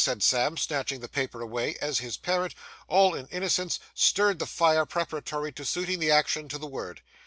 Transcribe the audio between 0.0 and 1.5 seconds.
said Sam, snatching the paper